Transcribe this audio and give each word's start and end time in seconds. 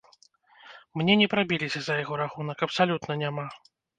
Мне 1.01 1.13
не 1.23 1.27
прабіліся 1.33 1.79
за 1.87 1.93
яго 2.03 2.13
рахунак, 2.23 2.57
абсалютна 2.69 3.19
няма! 3.23 3.45